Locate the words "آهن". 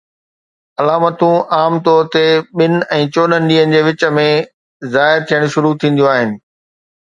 6.17-6.29